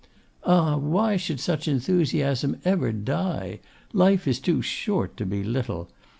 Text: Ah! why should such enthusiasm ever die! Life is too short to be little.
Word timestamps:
Ah! 0.43 0.77
why 0.77 1.15
should 1.15 1.39
such 1.39 1.67
enthusiasm 1.67 2.57
ever 2.65 2.91
die! 2.91 3.59
Life 3.93 4.27
is 4.27 4.39
too 4.39 4.59
short 4.63 5.15
to 5.17 5.27
be 5.27 5.43
little. 5.43 5.91